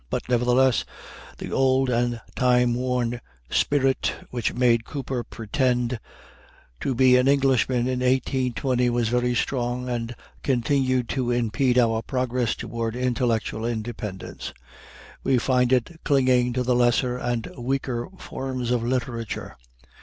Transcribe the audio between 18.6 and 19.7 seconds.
of literature.